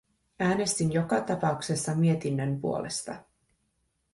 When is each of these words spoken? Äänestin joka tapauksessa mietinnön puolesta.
Äänestin 0.39 0.93
joka 0.93 1.21
tapauksessa 1.21 1.95
mietinnön 1.95 2.61
puolesta. 2.61 3.15